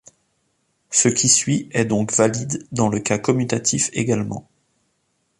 [0.89, 4.49] Ce qui suit est donc valide dans le cas commutatif également.